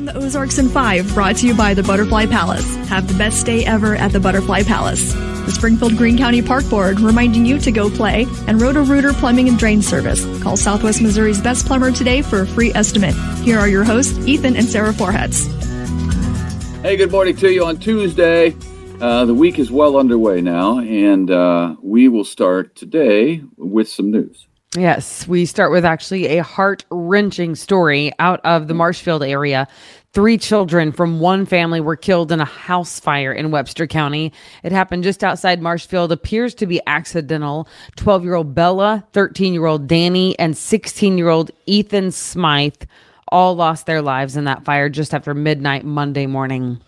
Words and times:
Around 0.00 0.14
the 0.14 0.24
Ozarks 0.24 0.58
in 0.58 0.70
5, 0.70 1.12
brought 1.12 1.36
to 1.36 1.46
you 1.46 1.54
by 1.54 1.74
the 1.74 1.82
Butterfly 1.82 2.24
Palace. 2.24 2.74
Have 2.88 3.06
the 3.06 3.12
best 3.18 3.44
day 3.44 3.66
ever 3.66 3.96
at 3.96 4.12
the 4.12 4.20
Butterfly 4.20 4.62
Palace. 4.62 5.12
The 5.12 5.50
Springfield 5.50 5.98
Greene 5.98 6.16
County 6.16 6.40
Park 6.40 6.66
Board 6.70 7.00
reminding 7.00 7.44
you 7.44 7.58
to 7.58 7.70
go 7.70 7.90
play, 7.90 8.26
and 8.46 8.62
Roto 8.62 8.82
Rooter 8.82 9.12
Plumbing 9.12 9.46
and 9.50 9.58
Drain 9.58 9.82
Service. 9.82 10.24
Call 10.42 10.56
Southwest 10.56 11.02
Missouri's 11.02 11.38
best 11.38 11.66
plumber 11.66 11.92
today 11.92 12.22
for 12.22 12.40
a 12.40 12.46
free 12.46 12.72
estimate. 12.72 13.14
Here 13.42 13.58
are 13.58 13.68
your 13.68 13.84
hosts, 13.84 14.16
Ethan 14.26 14.56
and 14.56 14.66
Sarah 14.66 14.94
Forhetz. 14.94 15.44
Hey, 16.80 16.96
good 16.96 17.10
morning 17.10 17.36
to 17.36 17.52
you 17.52 17.66
on 17.66 17.76
Tuesday. 17.76 18.56
Uh, 19.02 19.26
the 19.26 19.34
week 19.34 19.58
is 19.58 19.70
well 19.70 19.98
underway 19.98 20.40
now, 20.40 20.78
and 20.78 21.30
uh, 21.30 21.76
we 21.82 22.08
will 22.08 22.24
start 22.24 22.74
today 22.74 23.42
with 23.58 23.86
some 23.86 24.10
news. 24.10 24.46
Yes, 24.76 25.26
we 25.26 25.46
start 25.46 25.72
with 25.72 25.84
actually 25.84 26.38
a 26.38 26.44
heart 26.44 26.84
wrenching 26.90 27.56
story 27.56 28.12
out 28.20 28.40
of 28.44 28.68
the 28.68 28.74
Marshfield 28.74 29.24
area. 29.24 29.66
Three 30.12 30.38
children 30.38 30.92
from 30.92 31.18
one 31.18 31.44
family 31.44 31.80
were 31.80 31.96
killed 31.96 32.30
in 32.30 32.38
a 32.38 32.44
house 32.44 33.00
fire 33.00 33.32
in 33.32 33.50
Webster 33.50 33.88
County. 33.88 34.32
It 34.62 34.70
happened 34.70 35.02
just 35.02 35.24
outside 35.24 35.60
Marshfield, 35.60 36.12
appears 36.12 36.54
to 36.54 36.66
be 36.66 36.80
accidental. 36.86 37.66
12 37.96 38.22
year 38.22 38.34
old 38.34 38.54
Bella, 38.54 39.04
13 39.12 39.54
year 39.54 39.66
old 39.66 39.88
Danny, 39.88 40.38
and 40.38 40.56
16 40.56 41.18
year 41.18 41.30
old 41.30 41.50
Ethan 41.66 42.12
Smythe 42.12 42.84
all 43.26 43.56
lost 43.56 43.86
their 43.86 44.02
lives 44.02 44.36
in 44.36 44.44
that 44.44 44.64
fire 44.64 44.88
just 44.88 45.12
after 45.12 45.34
midnight 45.34 45.84
Monday 45.84 46.26
morning. 46.26 46.80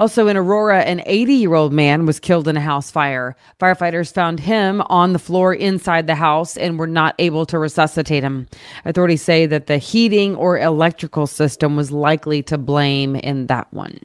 Also 0.00 0.28
in 0.28 0.36
Aurora, 0.38 0.80
an 0.80 1.02
80 1.04 1.34
year 1.34 1.52
old 1.52 1.74
man 1.74 2.06
was 2.06 2.18
killed 2.18 2.48
in 2.48 2.56
a 2.56 2.60
house 2.60 2.90
fire. 2.90 3.36
Firefighters 3.60 4.10
found 4.10 4.40
him 4.40 4.80
on 4.86 5.12
the 5.12 5.18
floor 5.18 5.52
inside 5.52 6.06
the 6.06 6.14
house 6.14 6.56
and 6.56 6.78
were 6.78 6.86
not 6.86 7.14
able 7.18 7.44
to 7.44 7.58
resuscitate 7.58 8.22
him. 8.22 8.48
Authorities 8.86 9.20
say 9.20 9.44
that 9.44 9.66
the 9.66 9.76
heating 9.76 10.34
or 10.36 10.58
electrical 10.58 11.26
system 11.26 11.76
was 11.76 11.92
likely 11.92 12.42
to 12.44 12.56
blame 12.56 13.14
in 13.14 13.46
that 13.48 13.70
one. 13.74 14.00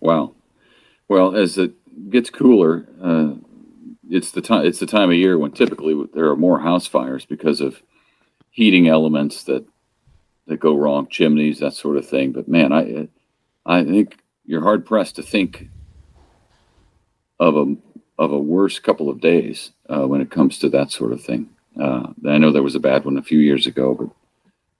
Wow. 0.00 0.34
Well, 1.08 1.34
as 1.34 1.56
it 1.56 1.72
gets 2.10 2.28
cooler, 2.28 2.86
uh, 3.02 3.32
it's 4.10 4.32
the 4.32 4.42
time. 4.42 4.66
It's 4.66 4.80
the 4.80 4.86
time 4.86 5.08
of 5.08 5.16
year 5.16 5.38
when 5.38 5.52
typically 5.52 5.98
there 6.12 6.28
are 6.28 6.36
more 6.36 6.60
house 6.60 6.86
fires 6.86 7.24
because 7.24 7.62
of 7.62 7.82
heating 8.50 8.86
elements 8.86 9.44
that 9.44 9.64
that 10.46 10.60
go 10.60 10.74
wrong, 10.74 11.06
chimneys, 11.08 11.60
that 11.60 11.72
sort 11.72 11.96
of 11.96 12.06
thing. 12.06 12.32
But 12.32 12.48
man, 12.48 12.70
I 12.70 13.08
I 13.64 13.82
think 13.82 14.21
you're 14.44 14.62
hard 14.62 14.84
pressed 14.86 15.16
to 15.16 15.22
think 15.22 15.68
of 17.38 17.56
a 17.56 17.76
of 18.18 18.32
a 18.32 18.38
worse 18.38 18.78
couple 18.78 19.08
of 19.08 19.20
days 19.20 19.72
uh, 19.88 20.06
when 20.06 20.20
it 20.20 20.30
comes 20.30 20.58
to 20.58 20.68
that 20.68 20.90
sort 20.90 21.12
of 21.12 21.22
thing. 21.22 21.48
Uh, 21.80 22.08
I 22.28 22.38
know 22.38 22.52
there 22.52 22.62
was 22.62 22.74
a 22.74 22.80
bad 22.80 23.04
one 23.04 23.16
a 23.16 23.22
few 23.22 23.38
years 23.38 23.66
ago, 23.66 23.94
but 23.94 24.08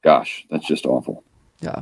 gosh, 0.03 0.47
that's 0.51 0.67
just 0.67 0.87
awful. 0.87 1.25
Yeah. 1.61 1.81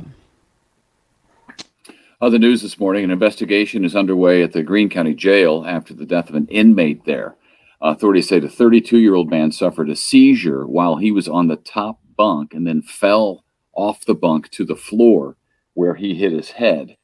Other 2.19 2.39
news 2.39 2.61
this 2.61 2.79
morning: 2.79 3.03
an 3.03 3.11
investigation 3.11 3.83
is 3.83 3.95
underway 3.95 4.43
at 4.43 4.53
the 4.53 4.63
Greene 4.63 4.89
County 4.89 5.13
Jail 5.13 5.65
after 5.67 5.93
the 5.93 6.05
death 6.05 6.29
of 6.29 6.35
an 6.35 6.47
inmate 6.47 7.05
there. 7.05 7.35
Authorities 7.81 8.29
say 8.29 8.39
the 8.39 8.47
32 8.47 8.99
year 8.99 9.15
old 9.15 9.29
man 9.29 9.51
suffered 9.51 9.89
a 9.89 9.95
seizure 9.95 10.67
while 10.67 10.97
he 10.97 11.11
was 11.11 11.27
on 11.27 11.47
the 11.47 11.55
top 11.55 11.99
bunk 12.15 12.53
and 12.53 12.67
then 12.67 12.81
fell 12.81 13.43
off 13.73 14.05
the 14.05 14.13
bunk 14.13 14.49
to 14.51 14.63
the 14.63 14.75
floor 14.75 15.35
where 15.73 15.95
he 15.95 16.13
hit 16.13 16.31
his 16.31 16.51
head. 16.51 16.97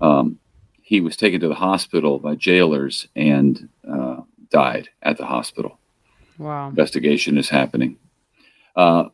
Um, 0.00 0.38
he 0.82 1.00
was 1.00 1.16
taken 1.16 1.40
to 1.40 1.48
the 1.48 1.54
hospital 1.54 2.18
by 2.18 2.34
jailers 2.34 3.08
and 3.16 3.68
uh, 3.90 4.20
died 4.50 4.90
at 5.02 5.16
the 5.16 5.26
hospital. 5.26 5.78
Wow. 6.38 6.68
Investigation 6.68 7.38
is 7.38 7.48
happening. 7.48 7.96
Uh, 8.76 9.08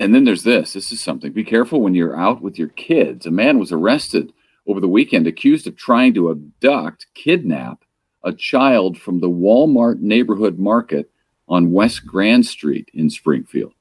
and 0.00 0.14
then 0.14 0.24
there's 0.24 0.42
this. 0.42 0.72
This 0.72 0.90
is 0.90 1.00
something. 1.00 1.32
Be 1.32 1.44
careful 1.44 1.80
when 1.80 1.94
you're 1.94 2.18
out 2.18 2.42
with 2.42 2.58
your 2.58 2.68
kids. 2.68 3.26
A 3.26 3.30
man 3.30 3.58
was 3.58 3.70
arrested 3.70 4.32
over 4.66 4.80
the 4.80 4.88
weekend 4.88 5.26
accused 5.26 5.66
of 5.66 5.76
trying 5.76 6.14
to 6.14 6.30
abduct, 6.30 7.06
kidnap 7.14 7.84
a 8.24 8.32
child 8.32 8.98
from 8.98 9.20
the 9.20 9.28
Walmart 9.28 10.00
neighborhood 10.00 10.58
market 10.58 11.10
on 11.46 11.72
West 11.72 12.06
Grand 12.06 12.46
Street 12.46 12.90
in 12.94 13.10
Springfield. 13.10 13.74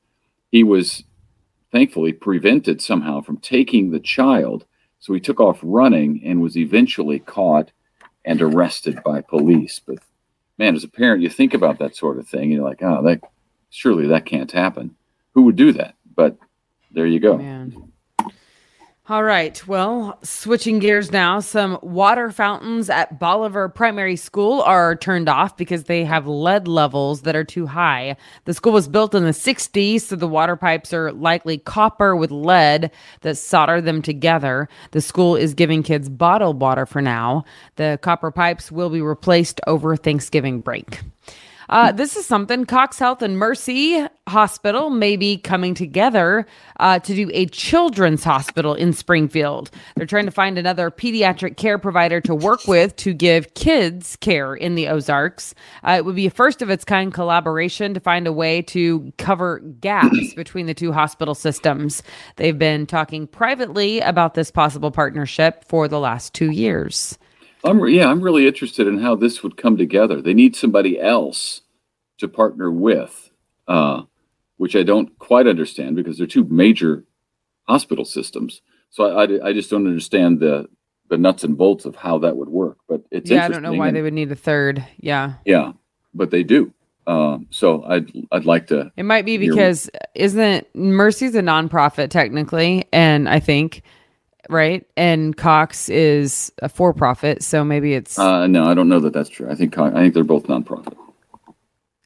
He 0.51 0.63
was 0.63 1.03
thankfully 1.71 2.11
prevented 2.11 2.81
somehow 2.81 3.21
from 3.21 3.37
taking 3.37 3.89
the 3.89 4.01
child 4.01 4.65
so 5.03 5.13
he 5.13 5.19
took 5.19 5.41
off 5.41 5.59
running 5.61 6.21
and 6.23 6.39
was 6.39 6.55
eventually 6.55 7.19
caught 7.19 7.73
and 8.23 8.41
arrested 8.41 9.03
by 9.03 9.19
police. 9.19 9.81
But 9.85 9.97
man, 10.57 10.77
as 10.77 10.85
a 10.85 10.87
parent, 10.87 11.21
you 11.21 11.27
think 11.29 11.53
about 11.53 11.77
that 11.79 11.97
sort 11.97 12.17
of 12.17 12.25
thing. 12.25 12.43
And 12.43 12.53
you're 12.53 12.63
like, 12.63 12.81
oh, 12.81 13.03
that 13.03 13.19
surely 13.69 14.07
that 14.07 14.25
can't 14.25 14.49
happen. 14.49 14.95
Who 15.33 15.41
would 15.41 15.57
do 15.57 15.73
that? 15.73 15.95
But 16.15 16.37
there 16.91 17.05
you 17.05 17.19
go. 17.19 17.37
Man. 17.37 17.91
All 19.09 19.25
right. 19.25 19.67
Well, 19.67 20.17
switching 20.23 20.79
gears 20.79 21.11
now, 21.11 21.41
some 21.41 21.77
water 21.81 22.31
fountains 22.31 22.89
at 22.89 23.19
Bolivar 23.19 23.67
Primary 23.67 24.15
School 24.15 24.61
are 24.61 24.95
turned 24.95 25.27
off 25.27 25.57
because 25.57 25.83
they 25.83 26.05
have 26.05 26.25
lead 26.25 26.69
levels 26.69 27.23
that 27.23 27.35
are 27.35 27.43
too 27.43 27.67
high. 27.67 28.15
The 28.45 28.53
school 28.53 28.71
was 28.71 28.87
built 28.87 29.13
in 29.13 29.25
the 29.25 29.31
60s, 29.31 30.03
so 30.03 30.15
the 30.15 30.25
water 30.25 30.55
pipes 30.55 30.93
are 30.93 31.11
likely 31.11 31.57
copper 31.57 32.15
with 32.15 32.31
lead 32.31 32.91
that 33.23 33.37
solder 33.37 33.81
them 33.81 34.01
together. 34.01 34.69
The 34.91 35.01
school 35.01 35.35
is 35.35 35.53
giving 35.53 35.83
kids 35.83 36.07
bottled 36.07 36.61
water 36.61 36.85
for 36.85 37.01
now. 37.01 37.43
The 37.75 37.99
copper 38.01 38.31
pipes 38.31 38.71
will 38.71 38.89
be 38.89 39.01
replaced 39.01 39.59
over 39.67 39.97
Thanksgiving 39.97 40.61
break. 40.61 41.01
Uh, 41.73 41.91
this 41.91 42.15
is 42.15 42.23
something 42.23 42.65
Cox 42.65 42.99
Health 42.99 43.23
and 43.23 43.39
Mercy 43.39 44.05
Hospital 44.27 44.91
may 44.91 45.17
be 45.17 45.37
coming 45.37 45.73
together 45.73 46.45
uh, 46.79 46.99
to 46.99 47.15
do 47.15 47.31
a 47.33 47.47
children's 47.47 48.23
hospital 48.23 48.75
in 48.75 48.93
Springfield. 48.93 49.71
They're 49.95 50.05
trying 50.05 50.25
to 50.25 50.31
find 50.31 50.59
another 50.59 50.91
pediatric 50.91 51.57
care 51.57 51.79
provider 51.79 52.21
to 52.21 52.35
work 52.35 52.67
with 52.67 52.95
to 52.97 53.11
give 53.11 53.55
kids 53.55 54.15
care 54.17 54.53
in 54.53 54.75
the 54.75 54.87
Ozarks. 54.87 55.55
Uh, 55.83 55.93
it 55.93 56.05
would 56.05 56.15
be 56.15 56.27
a 56.27 56.29
first 56.29 56.61
of 56.61 56.69
its 56.69 56.85
kind 56.85 57.11
collaboration 57.11 57.95
to 57.95 57.99
find 57.99 58.27
a 58.27 58.31
way 58.31 58.61
to 58.61 59.11
cover 59.17 59.57
gaps 59.57 60.31
between 60.35 60.67
the 60.67 60.75
two 60.75 60.91
hospital 60.91 61.33
systems. 61.33 62.03
They've 62.35 62.59
been 62.59 62.85
talking 62.85 63.25
privately 63.25 63.99
about 63.99 64.35
this 64.35 64.51
possible 64.51 64.91
partnership 64.91 65.65
for 65.67 65.87
the 65.87 65.99
last 65.99 66.35
two 66.35 66.51
years. 66.51 67.17
I'm 67.63 67.83
yeah, 67.87 68.11
I'm 68.11 68.21
really 68.21 68.45
interested 68.45 68.87
in 68.87 68.99
how 68.99 69.15
this 69.15 69.41
would 69.41 69.57
come 69.57 69.75
together. 69.75 70.21
They 70.21 70.35
need 70.35 70.55
somebody 70.55 70.99
else 70.99 71.61
to 72.19 72.27
partner 72.27 72.71
with, 72.71 73.31
uh, 73.67 74.03
which 74.57 74.75
I 74.75 74.83
don't 74.83 75.17
quite 75.19 75.47
understand 75.47 75.95
because 75.95 76.17
they're 76.17 76.27
two 76.27 76.43
major 76.45 77.03
hospital 77.67 78.05
systems. 78.05 78.61
So 78.89 79.05
I, 79.05 79.23
I, 79.23 79.47
I, 79.49 79.53
just 79.53 79.69
don't 79.69 79.87
understand 79.87 80.39
the 80.39 80.67
the 81.09 81.17
nuts 81.17 81.43
and 81.43 81.57
bolts 81.57 81.85
of 81.85 81.95
how 81.95 82.19
that 82.19 82.37
would 82.37 82.49
work. 82.49 82.77
But 82.87 83.01
it's 83.11 83.29
yeah, 83.29 83.45
I 83.45 83.47
don't 83.47 83.63
know 83.63 83.73
why 83.73 83.87
and, 83.87 83.97
they 83.97 84.01
would 84.01 84.13
need 84.13 84.31
a 84.31 84.35
third. 84.35 84.85
Yeah, 84.97 85.33
yeah, 85.45 85.73
but 86.13 86.31
they 86.31 86.43
do. 86.43 86.73
Um, 87.07 87.47
so 87.49 87.83
I'd 87.83 88.11
I'd 88.31 88.45
like 88.45 88.67
to. 88.67 88.91
It 88.95 89.03
might 89.03 89.25
be 89.25 89.37
because 89.37 89.89
isn't 90.15 90.67
Mercy's 90.75 91.35
a 91.35 91.41
nonprofit 91.41 92.09
technically, 92.09 92.85
and 92.93 93.27
I 93.27 93.39
think 93.39 93.81
right? 94.49 94.85
And 94.97 95.35
Cox 95.35 95.89
is 95.89 96.51
a 96.59 96.69
for 96.69 96.93
profit, 96.93 97.43
so 97.43 97.63
maybe 97.63 97.93
it's. 97.93 98.17
Uh, 98.17 98.47
no, 98.47 98.65
I 98.65 98.73
don't 98.73 98.89
know 98.89 98.99
that 98.99 99.13
that's 99.13 99.29
true. 99.29 99.49
I 99.49 99.55
think 99.55 99.77
I 99.77 99.91
think 99.91 100.13
they're 100.13 100.23
both 100.23 100.47
nonprofit. 100.47 100.95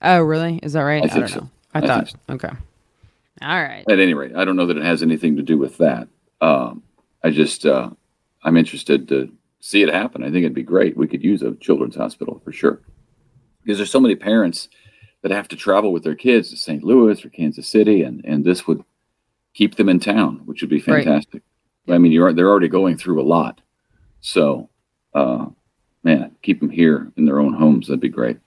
Oh, 0.02 0.22
really? 0.22 0.60
Is 0.62 0.74
that 0.74 0.82
right? 0.82 1.04
I, 1.04 1.16
I 1.16 1.20
don't 1.20 1.28
so. 1.28 1.40
know. 1.40 1.50
I, 1.74 1.80
I 1.80 1.88
thought. 1.88 2.10
So. 2.10 2.18
Okay. 2.30 2.52
All 3.42 3.64
right. 3.64 3.86
At 3.90 4.00
any 4.00 4.14
rate, 4.14 4.36
I 4.36 4.46
don't 4.46 4.56
know 4.56 4.66
that 4.66 4.78
it 4.78 4.84
has 4.84 5.04
anything 5.04 5.36
to 5.38 5.44
do 5.44 5.58
with 5.58 5.78
that. 5.78 6.08
Um, 6.42 6.84
I 7.24 7.30
just 7.30 7.66
uh, 7.66 7.90
I'm 8.44 8.58
interested 8.58 9.08
to 9.10 9.32
see 9.60 9.82
it 9.82 9.94
happen. 9.94 10.24
I 10.24 10.28
think 10.28 10.38
it'd 10.38 10.54
be 10.54 10.64
great. 10.64 10.98
We 10.98 11.08
could 11.08 11.24
use 11.24 11.42
a 11.42 11.56
children's 11.56 11.96
hospital 11.96 12.42
for 12.44 12.52
sure 12.52 12.80
because 13.64 13.78
there's 13.78 13.92
so 13.92 14.00
many 14.00 14.16
parents 14.16 14.70
that 15.22 15.32
have 15.32 15.48
to 15.50 15.56
travel 15.56 15.92
with 15.92 16.04
their 16.04 16.16
kids 16.16 16.50
to 16.50 16.58
St. 16.58 16.84
Louis 16.84 17.24
or 17.26 17.30
Kansas 17.30 17.68
City, 17.68 18.02
and 18.02 18.24
and 18.26 18.46
this 18.46 18.66
would 18.68 18.84
keep 19.54 19.76
them 19.76 19.90
in 19.90 20.00
town, 20.00 20.42
which 20.46 20.62
would 20.62 20.70
be 20.70 20.80
fantastic. 20.80 21.42
Right. 21.88 21.96
I 21.96 21.98
mean, 21.98 22.12
you're 22.12 22.34
they're 22.34 22.50
already 22.50 22.68
going 22.68 22.98
through 22.98 23.22
a 23.22 23.24
lot. 23.24 23.62
So, 24.22 24.70
uh, 25.14 25.48
man, 26.04 26.36
keep 26.42 26.60
them 26.60 26.70
here 26.70 27.12
in 27.18 27.26
their 27.26 27.40
own 27.40 27.54
homes. 27.54 27.88
That'd 27.88 28.00
be 28.00 28.10
great. 28.10 28.38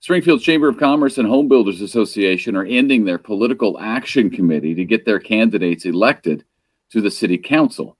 Springfield 0.00 0.40
Chamber 0.40 0.68
of 0.68 0.78
Commerce 0.78 1.18
and 1.18 1.26
Home 1.26 1.48
Builders 1.48 1.80
Association 1.80 2.54
are 2.54 2.64
ending 2.64 3.04
their 3.04 3.18
political 3.18 3.78
action 3.80 4.30
committee 4.30 4.74
to 4.74 4.84
get 4.84 5.04
their 5.04 5.18
candidates 5.18 5.84
elected 5.84 6.44
to 6.90 7.00
the 7.00 7.10
city 7.10 7.36
council. 7.36 7.96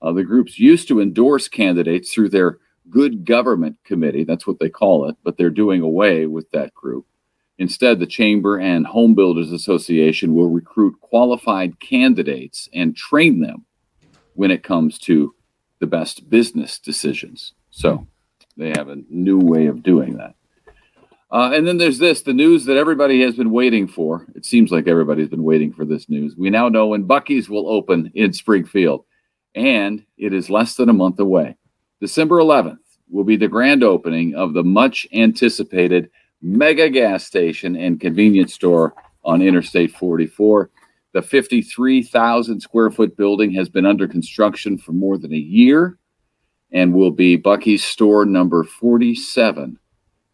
Uh, 0.00 0.12
the 0.12 0.24
groups 0.24 0.58
used 0.58 0.86
to 0.88 1.00
endorse 1.00 1.48
candidates 1.48 2.12
through 2.12 2.28
their 2.28 2.58
good 2.88 3.24
government 3.24 3.76
committee. 3.84 4.24
That's 4.24 4.46
what 4.46 4.60
they 4.60 4.68
call 4.68 5.08
it, 5.08 5.16
but 5.24 5.36
they're 5.36 5.50
doing 5.50 5.82
away 5.82 6.26
with 6.26 6.50
that 6.52 6.72
group. 6.72 7.06
Instead, 7.58 7.98
the 7.98 8.06
Chamber 8.06 8.58
and 8.58 8.86
Home 8.86 9.14
Builders 9.14 9.52
Association 9.52 10.34
will 10.34 10.48
recruit 10.48 10.98
qualified 11.00 11.78
candidates 11.80 12.68
and 12.72 12.96
train 12.96 13.40
them 13.40 13.66
when 14.34 14.50
it 14.50 14.62
comes 14.62 14.98
to 15.00 15.34
the 15.80 15.86
best 15.86 16.30
business 16.30 16.78
decisions. 16.78 17.52
So 17.70 18.06
they 18.56 18.68
have 18.68 18.88
a 18.88 19.02
new 19.10 19.38
way 19.38 19.66
of 19.66 19.82
doing 19.82 20.16
that. 20.16 20.36
Uh, 21.32 21.52
and 21.54 21.66
then 21.66 21.78
there's 21.78 21.98
this 21.98 22.22
the 22.22 22.32
news 22.34 22.64
that 22.64 22.76
everybody 22.76 23.22
has 23.22 23.36
been 23.36 23.52
waiting 23.52 23.86
for. 23.86 24.26
It 24.34 24.44
seems 24.44 24.72
like 24.72 24.88
everybody's 24.88 25.28
been 25.28 25.44
waiting 25.44 25.72
for 25.72 25.84
this 25.84 26.08
news. 26.08 26.36
We 26.36 26.50
now 26.50 26.68
know 26.68 26.88
when 26.88 27.06
Buc-ee's 27.06 27.48
will 27.48 27.68
open 27.68 28.10
in 28.14 28.32
Springfield. 28.32 29.04
and 29.54 30.04
it 30.16 30.32
is 30.32 30.50
less 30.50 30.74
than 30.76 30.88
a 30.88 30.92
month 30.92 31.18
away. 31.18 31.56
December 32.00 32.38
11th 32.38 32.78
will 33.08 33.24
be 33.24 33.36
the 33.36 33.48
grand 33.48 33.82
opening 33.82 34.34
of 34.34 34.54
the 34.54 34.62
much 34.62 35.06
anticipated 35.12 36.10
mega 36.42 36.88
gas 36.88 37.24
station 37.24 37.76
and 37.76 38.00
convenience 38.00 38.54
store 38.54 38.94
on 39.24 39.42
Interstate 39.42 39.92
44. 39.92 40.70
The 41.12 41.22
53,000 41.22 42.60
square 42.60 42.90
foot 42.90 43.16
building 43.16 43.52
has 43.54 43.68
been 43.68 43.86
under 43.86 44.06
construction 44.06 44.78
for 44.78 44.92
more 44.92 45.18
than 45.18 45.34
a 45.34 45.36
year 45.36 45.98
and 46.72 46.94
will 46.94 47.10
be 47.10 47.36
Buc-ee's 47.36 47.82
store 47.84 48.24
number 48.24 48.62
47 48.62 49.78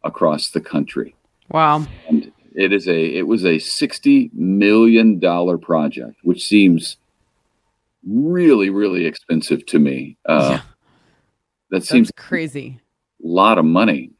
across 0.06 0.50
the 0.50 0.60
country. 0.60 1.14
Wow. 1.50 1.86
And 2.08 2.32
it 2.54 2.72
is 2.72 2.88
a 2.88 3.16
it 3.16 3.26
was 3.26 3.44
a 3.44 3.58
60 3.58 4.30
million 4.32 5.18
dollar 5.18 5.58
project, 5.58 6.16
which 6.22 6.42
seems 6.44 6.96
really 8.08 8.70
really 8.70 9.04
expensive 9.06 9.64
to 9.66 9.78
me. 9.78 10.16
Uh, 10.28 10.48
Yeah. 10.50 10.60
That 11.70 11.84
seems 11.84 12.08
That's 12.14 12.28
crazy. 12.28 12.78
a 13.24 13.26
lot 13.26 13.58
of 13.58 13.64
money, 13.64 14.12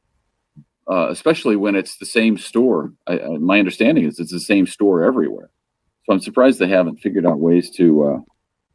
uh, 0.90 1.08
especially 1.10 1.54
when 1.54 1.76
it's 1.76 1.96
the 1.98 2.06
same 2.06 2.36
store. 2.36 2.92
I, 3.06 3.20
I, 3.20 3.28
my 3.38 3.60
understanding 3.60 4.04
is 4.04 4.18
it's 4.18 4.32
the 4.32 4.40
same 4.40 4.66
store 4.66 5.04
everywhere. 5.04 5.50
So 6.04 6.12
I'm 6.12 6.20
surprised 6.20 6.58
they 6.58 6.66
haven't 6.68 6.96
figured 7.00 7.24
out 7.24 7.38
ways 7.38 7.70
to 7.76 8.04
uh, 8.04 8.18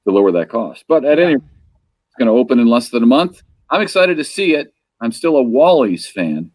to 0.06 0.12
lower 0.12 0.32
that 0.32 0.48
cost. 0.50 0.86
But 0.88 1.04
at 1.04 1.20
any 1.20 1.36
rate, 1.36 1.44
it's 2.08 2.16
going 2.18 2.28
to 2.28 2.34
open 2.40 2.60
in 2.60 2.68
less 2.68 2.90
than 2.90 3.04
a 3.04 3.08
month. 3.08 3.44
I'm 3.70 3.82
excited 3.82 4.16
to 4.18 4.24
see 4.24 4.54
it. 4.56 4.74
I'm 5.02 5.12
still 5.12 5.36
a 5.36 5.44
Wally's 5.44 6.08
fan, 6.08 6.52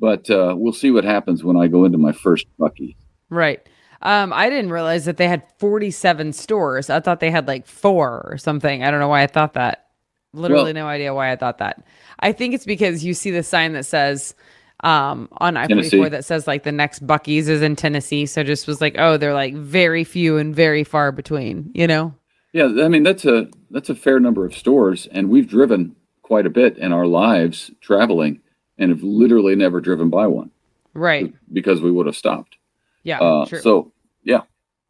but 0.00 0.28
uh, 0.30 0.54
we'll 0.56 0.72
see 0.72 0.90
what 0.90 1.04
happens 1.04 1.44
when 1.44 1.56
I 1.56 1.68
go 1.68 1.84
into 1.84 1.98
my 1.98 2.12
first 2.12 2.46
Buc-ee. 2.58 2.96
Right. 3.28 3.60
Um, 4.02 4.32
I 4.32 4.48
didn't 4.48 4.70
realize 4.70 5.04
that 5.04 5.18
they 5.18 5.28
had 5.28 5.42
47 5.58 6.32
stores. 6.32 6.88
I 6.88 7.00
thought 7.00 7.20
they 7.20 7.30
had 7.30 7.46
like 7.46 7.66
four 7.66 8.26
or 8.30 8.38
something. 8.38 8.82
I 8.82 8.90
don't 8.90 8.98
know 9.00 9.08
why 9.08 9.22
I 9.22 9.26
thought 9.26 9.52
that. 9.54 9.86
Literally 10.32 10.72
Well- 10.72 10.84
no 10.84 10.86
idea 10.88 11.12
why 11.14 11.30
I 11.32 11.36
thought 11.36 11.58
that. 11.58 11.84
I 12.18 12.32
think 12.32 12.54
it's 12.54 12.64
because 12.64 13.04
you 13.04 13.12
see 13.14 13.30
the 13.30 13.42
sign 13.42 13.72
that 13.74 13.84
says 13.84 14.34
um 14.82 15.28
on 15.32 15.58
I 15.58 15.62
forty 15.64 15.74
Tennessee. 15.74 15.96
four 15.98 16.08
that 16.08 16.24
says 16.24 16.46
like 16.46 16.62
the 16.62 16.72
next 16.72 17.06
Buc-ee's 17.06 17.48
is 17.50 17.60
in 17.60 17.76
Tennessee. 17.76 18.24
So 18.26 18.42
just 18.42 18.66
was 18.66 18.80
like, 18.80 18.94
oh, 18.98 19.16
they're 19.18 19.34
like 19.34 19.54
very 19.54 20.04
few 20.04 20.38
and 20.38 20.54
very 20.56 20.84
far 20.84 21.12
between, 21.12 21.70
you 21.74 21.86
know? 21.86 22.14
Yeah, 22.54 22.64
I 22.82 22.88
mean 22.88 23.02
that's 23.02 23.24
a 23.26 23.48
that's 23.70 23.90
a 23.90 23.94
fair 23.94 24.18
number 24.18 24.44
of 24.46 24.56
stores, 24.56 25.06
and 25.12 25.28
we've 25.28 25.48
driven 25.48 25.94
quite 26.22 26.46
a 26.46 26.50
bit 26.50 26.78
in 26.78 26.92
our 26.92 27.06
lives 27.06 27.70
traveling, 27.80 28.40
and 28.80 28.90
have 28.90 29.02
literally 29.04 29.54
never 29.54 29.80
driven 29.80 30.10
by 30.10 30.26
one 30.26 30.50
Right. 30.94 31.32
because 31.52 31.80
we 31.80 31.92
would 31.92 32.06
have 32.06 32.16
stopped. 32.16 32.56
Yeah. 33.04 33.20
Uh, 33.20 33.44
so 33.46 33.92
yeah, 34.24 34.40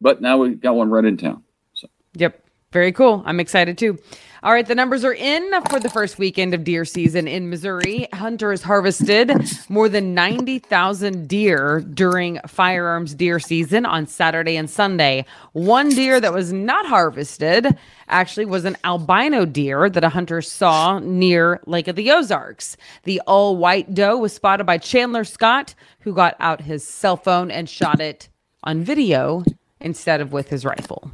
but 0.00 0.22
now 0.22 0.38
we 0.38 0.54
got 0.54 0.74
one 0.76 0.88
right 0.90 1.04
in 1.04 1.16
town. 1.18 1.42
So 1.74 1.88
Yep. 2.14 2.42
Very 2.72 2.92
cool. 2.92 3.24
I'm 3.26 3.40
excited 3.40 3.76
too. 3.76 3.98
All 4.44 4.52
right, 4.52 4.64
the 4.64 4.76
numbers 4.76 5.04
are 5.04 5.12
in 5.12 5.50
for 5.68 5.80
the 5.80 5.90
first 5.90 6.18
weekend 6.18 6.54
of 6.54 6.62
deer 6.62 6.84
season 6.84 7.26
in 7.26 7.50
Missouri. 7.50 8.06
Hunters 8.12 8.62
harvested 8.62 9.32
more 9.68 9.88
than 9.88 10.14
90,000 10.14 11.26
deer 11.26 11.80
during 11.80 12.38
firearms 12.46 13.12
deer 13.16 13.40
season 13.40 13.84
on 13.84 14.06
Saturday 14.06 14.56
and 14.56 14.70
Sunday. 14.70 15.24
One 15.52 15.88
deer 15.88 16.20
that 16.20 16.32
was 16.32 16.52
not 16.52 16.86
harvested 16.86 17.76
actually 18.06 18.46
was 18.46 18.64
an 18.64 18.76
albino 18.84 19.46
deer 19.46 19.90
that 19.90 20.04
a 20.04 20.08
hunter 20.08 20.40
saw 20.40 21.00
near 21.00 21.60
Lake 21.66 21.88
of 21.88 21.96
the 21.96 22.12
Ozarks. 22.12 22.76
The 23.02 23.20
all 23.26 23.56
white 23.56 23.94
doe 23.94 24.16
was 24.16 24.32
spotted 24.32 24.64
by 24.64 24.78
Chandler 24.78 25.24
Scott, 25.24 25.74
who 26.02 26.14
got 26.14 26.36
out 26.38 26.60
his 26.60 26.86
cell 26.86 27.16
phone 27.16 27.50
and 27.50 27.68
shot 27.68 28.00
it 28.00 28.28
on 28.62 28.84
video 28.84 29.42
instead 29.80 30.20
of 30.20 30.32
with 30.32 30.50
his 30.50 30.64
rifle. 30.64 31.10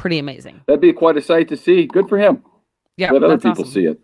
Pretty 0.00 0.18
amazing. 0.18 0.62
that'd 0.66 0.80
be 0.80 0.94
quite 0.94 1.18
a 1.18 1.20
sight 1.20 1.48
to 1.48 1.58
see. 1.58 1.84
Good 1.84 2.08
for 2.08 2.16
him. 2.16 2.42
Yeah, 2.96 3.10
Let 3.12 3.22
other 3.22 3.36
people 3.36 3.50
awesome. 3.64 3.66
see 3.66 3.84
it. 3.84 4.00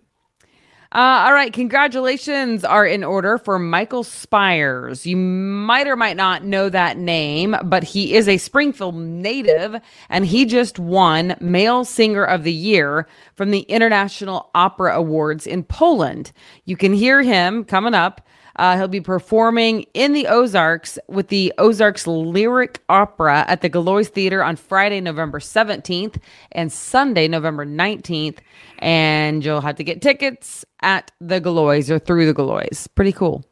Uh, 0.92 1.24
all 1.26 1.32
right, 1.32 1.52
congratulations 1.54 2.64
are 2.64 2.86
in 2.86 3.02
order 3.02 3.38
for 3.38 3.58
Michael 3.58 4.04
Spyres. 4.04 5.06
You 5.06 5.16
might 5.16 5.88
or 5.88 5.96
might 5.96 6.16
not 6.16 6.44
know 6.44 6.68
that 6.68 6.98
name, 6.98 7.56
but 7.64 7.82
he 7.82 8.14
is 8.14 8.28
a 8.28 8.36
Springfield 8.36 8.94
native 8.94 9.80
and 10.10 10.26
he 10.26 10.44
just 10.44 10.78
won 10.78 11.34
Male 11.40 11.84
Singer 11.86 12.24
of 12.24 12.44
the 12.44 12.52
Year 12.52 13.06
from 13.34 13.50
the 13.50 13.60
International 13.60 14.50
Opera 14.54 14.96
Awards 14.96 15.46
in 15.46 15.64
Poland. 15.64 16.30
You 16.66 16.76
can 16.76 16.92
hear 16.92 17.22
him 17.22 17.64
coming 17.64 17.94
up. 17.94 18.20
Uh, 18.56 18.76
he'll 18.76 18.88
be 18.88 19.00
performing 19.00 19.84
in 19.94 20.12
the 20.12 20.26
Ozarks 20.26 20.98
with 21.08 21.28
the 21.28 21.52
Ozarks 21.58 22.06
Lyric 22.06 22.82
Opera 22.88 23.44
at 23.48 23.60
the 23.60 23.70
Gillioz 23.70 24.08
Theater 24.08 24.42
on 24.42 24.56
Friday, 24.56 25.00
November 25.00 25.38
17th 25.38 26.20
and 26.52 26.72
Sunday, 26.72 27.28
November 27.28 27.66
19th. 27.66 28.38
And 28.78 29.44
you'll 29.44 29.60
have 29.60 29.76
to 29.76 29.84
get 29.84 30.02
tickets 30.02 30.64
at 30.80 31.10
the 31.20 31.40
Gillioz 31.40 31.90
or 31.90 31.98
through 31.98 32.26
the 32.26 32.34
Gillioz. 32.34 32.88
Pretty 32.94 33.12
cool. 33.12 33.44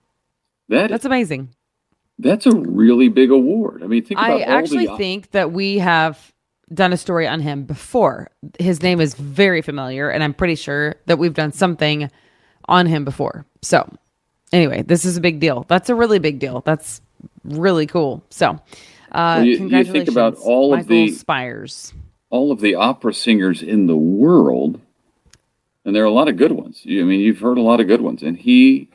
That 0.69 0.89
That's 0.91 1.05
amazing. 1.05 1.51
that's 2.19 2.47
a 2.47 2.55
really 2.57 3.09
big 3.09 3.31
award. 3.31 3.83
I 3.83 3.87
mean, 3.87 4.05
think 4.05 4.19
about 4.19 4.41
I 4.41 4.45
all 4.45 4.59
actually 4.59 4.87
the 4.87 4.97
think 4.97 5.33
that 5.33 5.53
we 5.53 5.79
have 5.79 6.33
done 6.73 6.93
a 6.93 6.97
story 6.97 7.29
on 7.29 7.41
him 7.41 7.65
before. 7.65 8.31
His 8.59 8.83
name 8.83 9.01
is 9.01 9.15
very 9.15 9.61
familiar, 9.61 10.09
and 10.09 10.25
I'm 10.25 10.33
pretty 10.33 10.55
sure 10.55 10.95
that 11.07 11.19
we've 11.19 11.35
done 11.35 11.53
something 11.53 12.11
on 12.67 12.87
him 12.87 13.05
before. 13.05 13.45
So, 13.61 13.87
anyway, 14.53 14.83
this 14.83 15.05
is 15.05 15.17
a 15.17 15.21
big 15.21 15.41
deal. 15.41 15.65
That's 15.69 15.89
a 15.91 15.95
really 15.95 16.19
big 16.19 16.39
deal. 16.39 16.61
That's 16.65 17.01
really 17.45 17.87
cool. 17.87 18.23
So, 18.31 18.59
uh, 19.13 19.43
you- 19.45 19.53
you 19.53 19.59
think 19.59 19.71
congratulations, 19.71 20.09
about 20.11 20.37
all 20.37 20.73
of 20.75 20.81
Michael 20.89 21.07
the- 21.07 21.13
Spyres. 21.13 21.93
all 22.31 22.53
of 22.53 22.61
the 22.61 22.75
opera 22.75 23.15
singers 23.15 23.63
in 23.63 23.87
the 23.87 23.97
world, 23.97 24.81
and 25.85 25.95
there 25.95 26.03
are 26.03 26.07
a 26.07 26.11
lot 26.13 26.29
of 26.29 26.37
good 26.37 26.53
ones. 26.53 26.81
You, 26.85 27.03
I 27.03 27.05
mean, 27.05 27.21
you've 27.21 27.41
heard 27.41 27.59
a 27.59 27.63
lot 27.63 27.81
of 27.81 27.87
good 27.87 28.01
ones, 28.01 28.23
and 28.23 28.37
he 28.37 28.89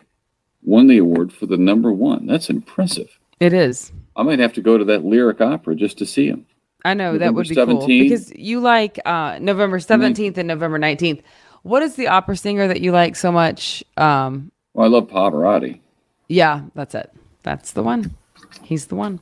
won 0.64 0.88
the 0.88 0.98
award 0.98 1.32
for 1.32 1.46
the 1.46 1.58
number 1.58 1.92
one. 1.92 2.26
That's 2.28 2.50
impressive. 2.50 3.18
It 3.40 3.54
is. 3.54 3.92
I 4.16 4.24
might 4.24 4.40
have 4.40 4.54
to 4.54 4.62
go 4.62 4.78
to 4.78 4.84
that 4.86 5.06
lyric 5.06 5.40
opera 5.40 5.76
just 5.76 5.98
to 6.00 6.06
see 6.06 6.28
him. 6.28 6.46
I 6.84 6.94
know 6.94 7.18
that 7.18 7.34
would 7.34 7.48
be 7.48 7.56
cool 7.56 7.86
because 7.88 8.32
you 8.36 8.60
like 8.62 9.00
uh, 9.06 9.38
November 9.42 9.80
17th 9.80 10.38
and 10.38 10.48
November 10.48 10.80
19th. 10.80 11.22
What 11.64 11.84
is 11.84 11.96
the 11.96 12.08
opera 12.08 12.36
singer 12.38 12.68
that 12.70 12.80
you 12.82 12.92
like 12.94 13.16
so 13.18 13.32
much? 13.32 13.84
Um, 13.98 14.52
Well, 14.80 14.88
I 14.88 14.92
love 14.92 15.10
Pavarotti. 15.10 15.82
Yeah, 16.30 16.62
that's 16.74 16.96
it. 16.96 17.12
That's 17.44 17.74
the 17.74 17.84
one. 17.84 18.16
He's 18.64 18.86
the 18.86 18.96
one. 18.96 19.20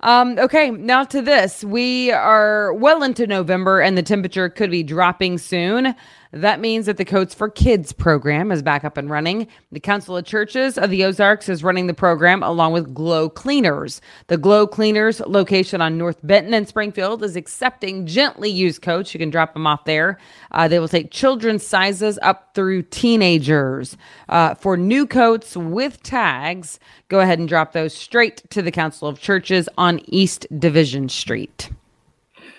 Um, 0.00 0.36
okay, 0.40 0.72
now 0.72 1.04
to 1.04 1.22
this. 1.22 1.62
We 1.62 2.10
are 2.10 2.74
well 2.74 3.04
into 3.04 3.24
November 3.28 3.80
and 3.80 3.96
the 3.96 4.02
temperature 4.02 4.48
could 4.48 4.72
be 4.72 4.82
dropping 4.82 5.38
soon. 5.38 5.94
That 6.32 6.60
means 6.60 6.86
that 6.86 6.98
the 6.98 7.04
Coats 7.06 7.34
for 7.34 7.48
Kids 7.48 7.92
program 7.92 8.52
is 8.52 8.62
back 8.62 8.84
up 8.84 8.96
and 8.98 9.08
running. 9.08 9.48
The 9.72 9.80
Council 9.80 10.16
of 10.16 10.26
Churches 10.26 10.76
of 10.76 10.90
the 10.90 11.04
Ozarks 11.04 11.48
is 11.48 11.64
running 11.64 11.86
the 11.86 11.94
program 11.94 12.42
along 12.42 12.72
with 12.72 12.92
Glow 12.92 13.30
Cleaners. 13.30 14.02
The 14.26 14.36
Glow 14.36 14.66
Cleaners 14.66 15.20
location 15.20 15.80
on 15.80 15.96
North 15.96 16.18
Benton 16.22 16.52
and 16.52 16.68
Springfield 16.68 17.22
is 17.22 17.34
accepting 17.34 18.04
gently 18.06 18.50
used 18.50 18.82
coats. 18.82 19.14
You 19.14 19.18
can 19.18 19.30
drop 19.30 19.54
them 19.54 19.66
off 19.66 19.84
there. 19.86 20.18
Uh, 20.52 20.68
they 20.68 20.78
will 20.78 20.88
take 20.88 21.10
children's 21.10 21.66
sizes 21.66 22.18
up 22.20 22.50
through 22.54 22.82
teenagers. 22.82 23.96
Uh, 24.28 24.54
for 24.54 24.76
new 24.76 25.06
coats 25.06 25.56
with 25.56 26.02
tags, 26.02 26.78
go 27.08 27.20
ahead 27.20 27.38
and 27.38 27.48
drop 27.48 27.72
those 27.72 27.94
straight 27.94 28.42
to 28.50 28.60
the 28.60 28.70
Council 28.70 29.08
of 29.08 29.18
Churches 29.18 29.68
on 29.78 30.00
East 30.06 30.46
Division 30.58 31.08
Street. 31.08 31.70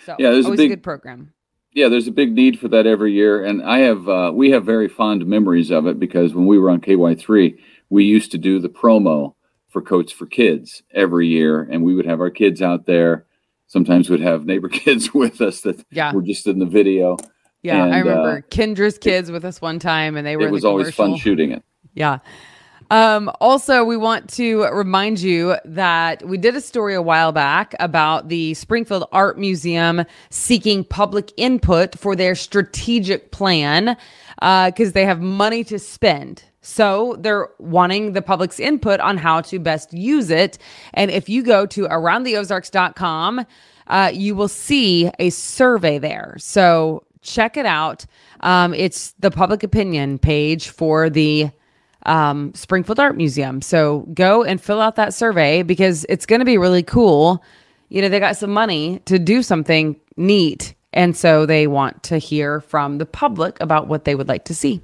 So, 0.05 0.15
Yeah, 0.17 0.31
there's 0.31 0.45
a 0.45 0.47
always 0.47 0.59
a 0.59 0.63
big- 0.63 0.69
good 0.71 0.83
program. 0.83 1.33
Yeah, 1.73 1.87
there's 1.87 2.07
a 2.07 2.11
big 2.11 2.33
need 2.33 2.59
for 2.59 2.67
that 2.69 2.87
every 2.87 3.13
year, 3.13 3.43
and 3.43 3.61
I 3.63 3.79
have 3.79 4.09
uh, 4.09 4.31
we 4.33 4.49
have 4.51 4.65
very 4.65 4.87
fond 4.87 5.25
memories 5.27 5.69
of 5.69 5.85
it 5.85 5.99
because 5.99 6.33
when 6.33 6.47
we 6.47 6.57
were 6.57 6.69
on 6.69 6.81
KY3, 6.81 7.57
we 7.89 8.03
used 8.03 8.31
to 8.31 8.37
do 8.39 8.59
the 8.59 8.69
promo 8.69 9.35
for 9.69 9.81
Coats 9.81 10.11
for 10.11 10.25
Kids 10.25 10.81
every 10.93 11.27
year, 11.27 11.61
and 11.61 11.83
we 11.83 11.93
would 11.93 12.07
have 12.07 12.21
our 12.21 12.31
kids 12.31 12.61
out 12.61 12.85
there. 12.87 13.25
Sometimes 13.67 14.09
we'd 14.09 14.19
have 14.19 14.45
neighbor 14.45 14.67
kids 14.69 15.13
with 15.13 15.41
us 15.41 15.61
that 15.61 15.85
Yeah. 15.91 16.11
were 16.11 16.23
just 16.23 16.47
in 16.47 16.57
the 16.57 16.65
video. 16.65 17.17
Yeah, 17.61 17.83
I 17.83 17.87
And, 17.87 17.93
uh, 17.93 17.97
remember 18.09 18.41
Kendra's 18.49 18.97
kids 18.97 19.29
with 19.31 19.45
us 19.45 19.61
one 19.61 19.77
time, 19.77 20.17
and 20.17 20.25
they 20.25 20.37
were. 20.37 20.47
It 20.47 20.51
was 20.51 20.65
always 20.65 20.95
fun 20.95 21.17
shooting 21.17 21.51
it. 21.51 21.63
Yeah. 21.93 22.19
Um, 22.91 23.31
also, 23.39 23.83
we 23.83 23.97
want 23.97 24.29
to 24.31 24.63
remind 24.63 25.19
you 25.19 25.55
that 25.63 26.25
we 26.25 26.37
did 26.37 26.55
a 26.55 26.61
story 26.61 26.95
a 26.95 27.01
while 27.01 27.31
back 27.31 27.75
about 27.79 28.29
the 28.29 28.55
Springfield 28.55 29.07
Art 29.11 29.37
Museum 29.37 30.05
seeking 30.31 30.83
public 30.83 31.31
input 31.37 31.97
for 31.97 32.15
their 32.15 32.33
strategic 32.33 33.31
plan 33.31 33.95
because 34.39 34.93
they 34.93 35.05
have 35.05 35.21
money 35.21 35.63
to 35.65 35.77
spend. 35.77 36.43
So 36.61 37.15
they're 37.19 37.49
wanting 37.59 38.13
the 38.13 38.21
public's 38.21 38.59
input 38.59 38.99
on 38.99 39.17
how 39.17 39.41
to 39.41 39.59
best 39.59 39.93
use 39.93 40.29
it. 40.29 40.57
And 40.93 41.11
if 41.11 41.29
you 41.29 41.43
go 41.43 41.65
to 41.67 41.87
aroundtheozarks.com, 41.87 43.45
uh, 43.87 44.11
you 44.13 44.35
will 44.35 44.47
see 44.47 45.09
a 45.19 45.29
survey 45.29 45.97
there. 45.99 46.35
So 46.37 47.05
check 47.21 47.55
it 47.57 47.65
out. 47.65 48.05
Um, 48.41 48.73
it's 48.73 49.11
the 49.19 49.31
public 49.31 49.63
opinion 49.63 50.19
page 50.19 50.69
for 50.69 51.09
the 51.09 51.51
um, 52.05 52.53
Springfield 52.53 52.99
Art 52.99 53.17
Museum. 53.17 53.61
So 53.61 54.07
go 54.13 54.43
and 54.43 54.61
fill 54.61 54.81
out 54.81 54.95
that 54.95 55.13
survey 55.13 55.63
because 55.63 56.05
it's 56.09 56.25
going 56.25 56.39
to 56.39 56.45
be 56.45 56.57
really 56.57 56.83
cool. 56.83 57.43
You 57.89 58.01
know, 58.01 58.09
they 58.09 58.19
got 58.19 58.37
some 58.37 58.51
money 58.51 58.99
to 59.05 59.19
do 59.19 59.41
something 59.41 59.99
neat 60.17 60.75
And 60.91 61.15
so 61.15 61.45
they 61.45 61.67
want 61.67 62.03
to 62.03 62.17
hear 62.17 62.61
from 62.61 62.97
the 62.97 63.05
public 63.05 63.59
about 63.61 63.87
what 63.87 64.05
they 64.05 64.15
would 64.15 64.27
like 64.27 64.45
to 64.45 64.55
see. 64.55 64.81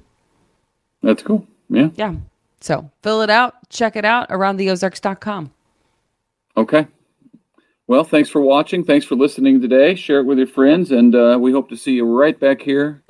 That's 1.02 1.22
cool. 1.22 1.46
Yeah. 1.68 1.90
Yeah. 1.94 2.14
So 2.60 2.90
fill 3.02 3.22
it 3.22 3.30
out, 3.30 3.54
check 3.68 3.96
it 3.96 4.04
out 4.04 4.28
aroundtheozarks.com. 4.28 5.52
Okay. 6.56 6.86
Well, 7.86 8.02
thanks 8.02 8.28
for 8.28 8.40
watching. 8.40 8.82
Thanks 8.82 9.06
for 9.06 9.14
listening 9.14 9.60
today. 9.60 9.94
Share 9.94 10.20
it 10.20 10.24
with 10.24 10.38
your 10.38 10.46
friends, 10.48 10.90
and 10.90 11.14
uh, 11.14 11.38
we 11.40 11.52
hope 11.52 11.68
to 11.68 11.76
see 11.76 11.92
you 11.92 12.04
right 12.04 12.38
back 12.38 12.60
here 12.60 13.02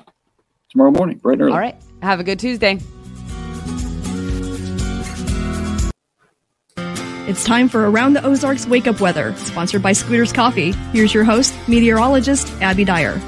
tomorrow 0.68 0.90
morning, 0.90 1.16
bright 1.16 1.34
and 1.34 1.42
early. 1.42 1.52
All 1.52 1.58
right. 1.58 1.76
Have 2.02 2.20
a 2.20 2.25
good 2.25 2.38
Tuesday. 2.38 2.78
It's 7.26 7.42
time 7.42 7.68
for 7.68 7.90
Around 7.90 8.12
the 8.12 8.25
Ozarks 8.25 8.68
Wake 8.68 8.87
Up 8.87 9.00
Weather, 9.00 9.35
sponsored 9.35 9.83
by 9.83 9.92
Scooters 9.92 10.33
Coffee. 10.33 10.71
Here's 10.92 11.12
your 11.12 11.25
host, 11.25 11.52
meteorologist 11.66 12.47
Abby 12.62 12.85
Dyer. 12.85 13.21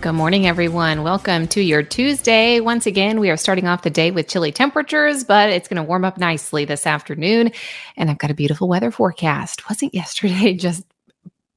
Good 0.00 0.12
morning, 0.12 0.46
everyone. 0.46 1.02
Welcome 1.02 1.46
to 1.48 1.60
your 1.60 1.82
Tuesday. 1.82 2.60
Once 2.60 2.86
again, 2.86 3.20
we 3.20 3.28
are 3.28 3.36
starting 3.36 3.66
off 3.66 3.82
the 3.82 3.90
day 3.90 4.12
with 4.12 4.28
chilly 4.28 4.50
temperatures, 4.50 5.24
but 5.24 5.50
it's 5.50 5.68
going 5.68 5.76
to 5.76 5.82
warm 5.82 6.06
up 6.06 6.16
nicely 6.16 6.64
this 6.64 6.86
afternoon. 6.86 7.52
And 7.98 8.10
I've 8.10 8.16
got 8.16 8.30
a 8.30 8.34
beautiful 8.34 8.66
weather 8.66 8.90
forecast. 8.90 9.68
Wasn't 9.68 9.92
yesterday 9.92 10.54
just 10.58 10.86